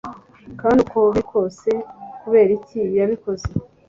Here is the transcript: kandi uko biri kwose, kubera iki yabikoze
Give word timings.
kandi 0.59 0.77
uko 0.85 0.97
biri 1.05 1.21
kwose, 1.29 1.69
kubera 2.21 2.51
iki 2.57 2.81
yabikoze 2.97 3.47